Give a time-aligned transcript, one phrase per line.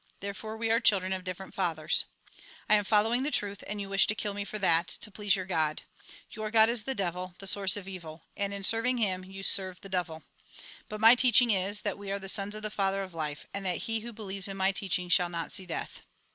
[0.19, 2.05] Therefore we are children of diflerent Fathers.""
[2.67, 5.35] I am following the truth, and you wish to kill me for that, to please
[5.35, 5.83] your God.
[6.31, 9.81] Your God is the devil, the souice of evil; and in serving him, you serve
[9.81, 10.23] the devil.
[10.89, 13.63] But my teaching is, that we are the sons of the Father of life, and
[13.63, 16.01] that he who believes in my teaching shall not see death."